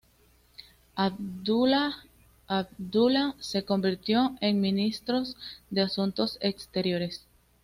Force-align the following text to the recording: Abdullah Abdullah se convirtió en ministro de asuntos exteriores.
Abdullah 0.95 1.91
Abdullah 2.47 3.35
se 3.39 3.63
convirtió 3.65 4.35
en 4.41 4.59
ministro 4.59 5.21
de 5.69 5.81
asuntos 5.81 6.39
exteriores. 6.41 7.27